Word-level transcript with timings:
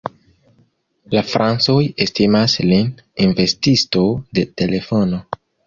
La 1.15 1.21
francoj 1.33 1.75
estimas 2.07 2.57
lin 2.71 2.89
inventisto 3.29 4.05
de 4.41 4.49
telefono. 4.59 5.25